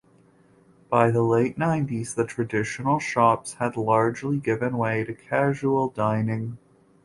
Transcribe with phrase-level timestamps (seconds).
[0.89, 6.57] By the late nineties the traditional shops had largely given way to casual dining.